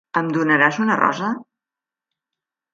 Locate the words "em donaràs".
0.19-0.79